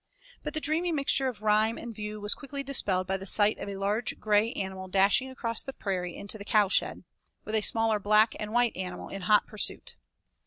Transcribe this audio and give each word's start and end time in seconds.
But 0.41 0.55
the 0.55 0.59
dreamy 0.59 0.91
mixture 0.91 1.27
of 1.27 1.43
rhyme 1.43 1.77
and 1.77 1.93
view 1.93 2.19
was 2.19 2.33
quickly 2.33 2.63
dispelled 2.63 3.05
by 3.05 3.17
the 3.17 3.25
sight 3.27 3.59
of 3.59 3.69
a 3.69 3.75
large 3.75 4.17
gray 4.19 4.51
animal 4.53 4.87
dashing 4.87 5.29
across 5.29 5.61
the 5.61 5.73
prairie 5.73 6.15
into 6.15 6.39
the 6.39 6.43
cowshed, 6.43 7.03
with 7.45 7.53
a 7.53 7.61
smaller 7.61 7.99
black 7.99 8.33
and 8.39 8.51
white 8.51 8.75
animal 8.75 9.09
in 9.09 9.21
hot 9.21 9.45
pursuit. 9.45 9.97